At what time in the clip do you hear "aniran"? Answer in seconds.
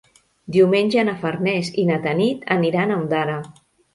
2.57-2.95